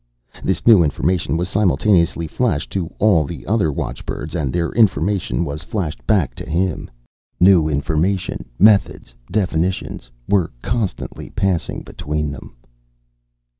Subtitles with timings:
[0.43, 5.61] This new information was simultaneously flashed to all the other watchbirds and their information was
[5.61, 6.89] flashed back to him.
[7.39, 12.55] New information, methods, definitions were constantly passing between them.